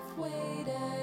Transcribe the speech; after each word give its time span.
I've 0.00 0.18
waited, 0.18 0.99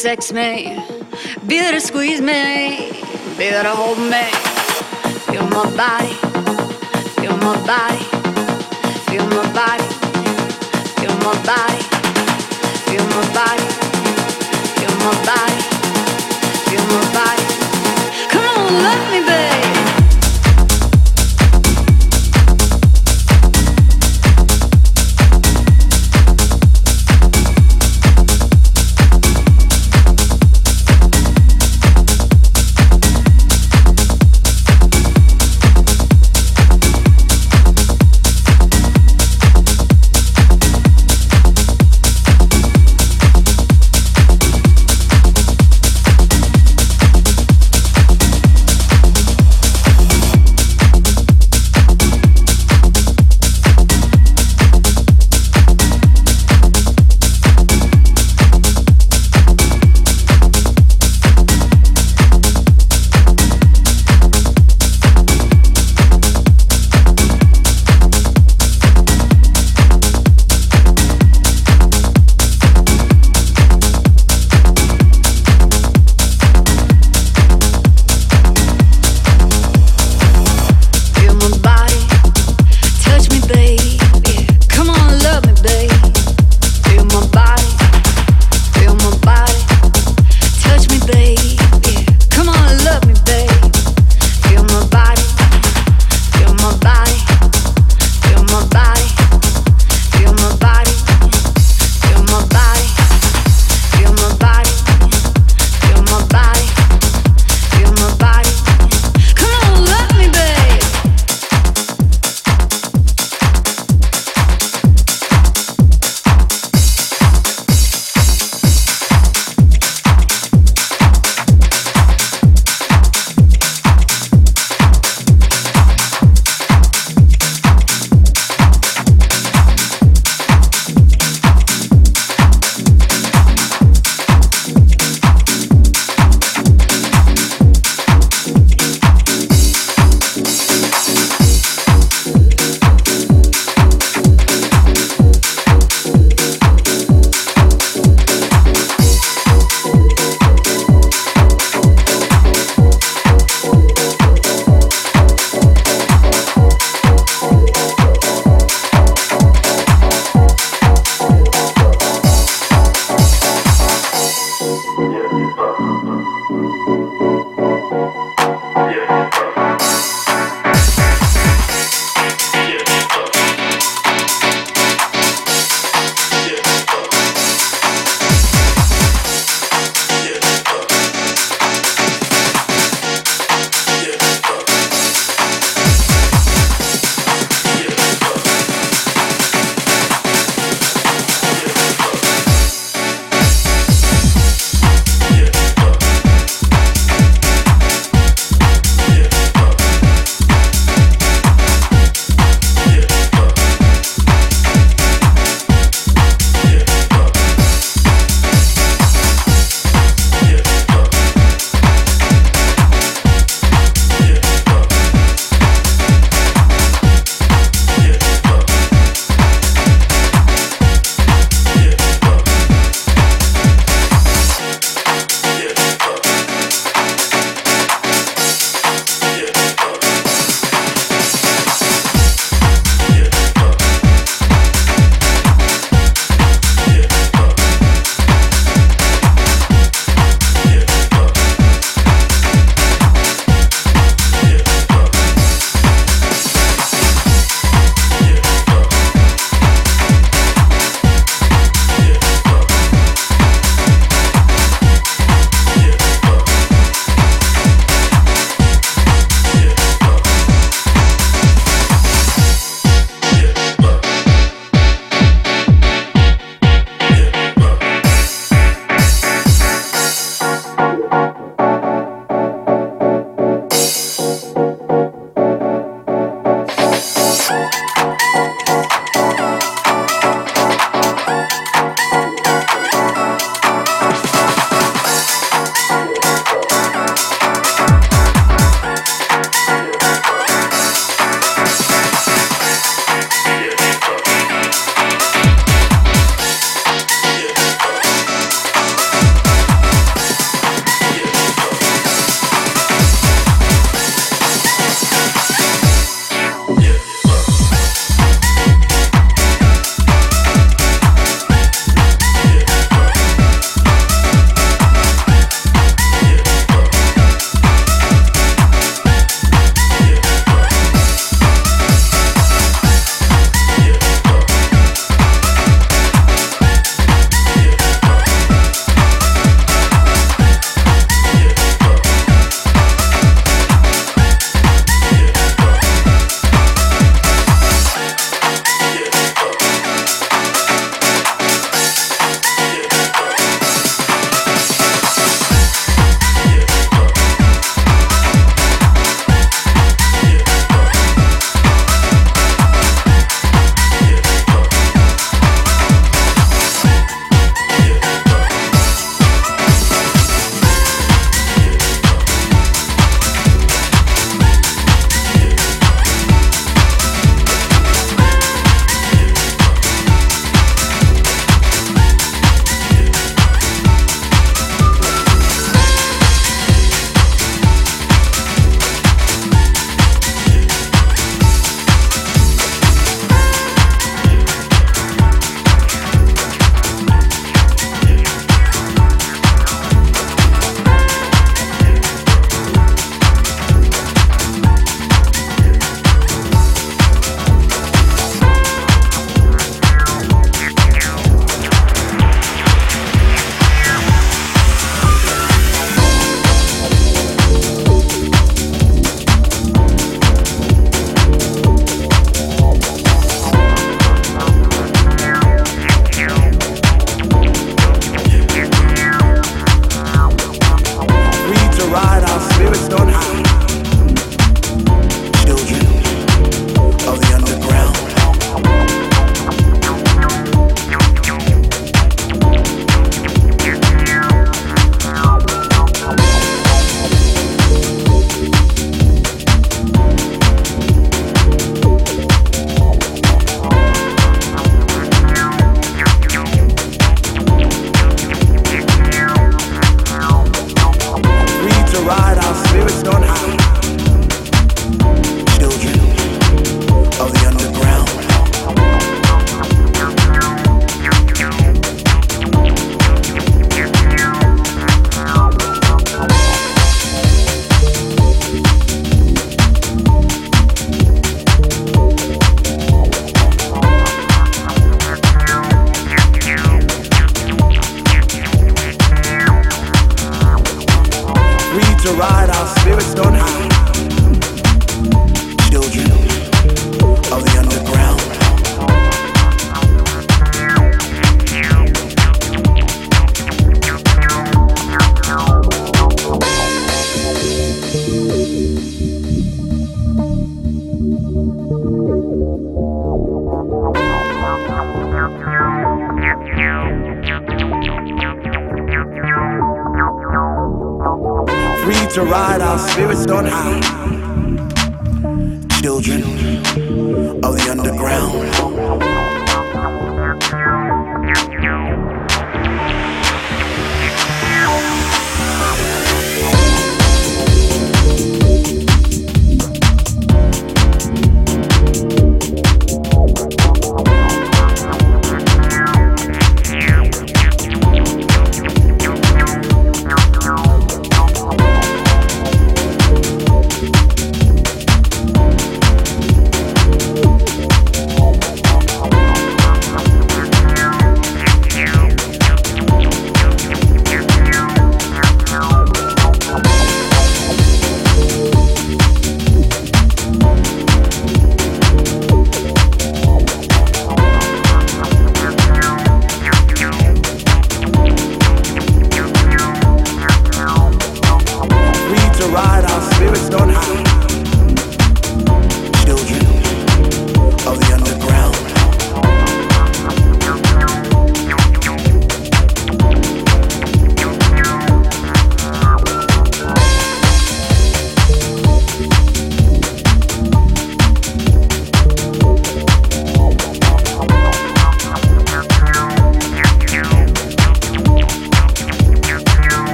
sex 0.00 0.32
me, 0.32 0.69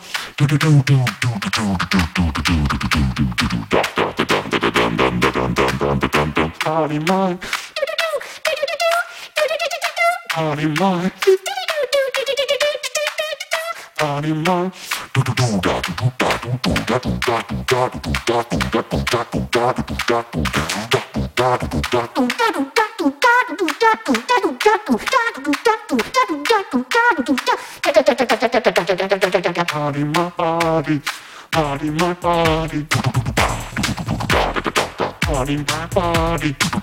sabe. 36.28 36.77